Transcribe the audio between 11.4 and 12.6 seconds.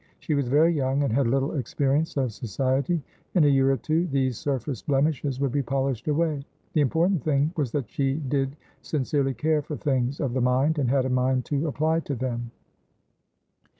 to apply to them.